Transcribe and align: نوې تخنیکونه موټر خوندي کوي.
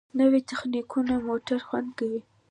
نوې 0.19 0.39
تخنیکونه 0.49 1.13
موټر 1.27 1.59
خوندي 1.67 1.91
کوي. 1.99 2.21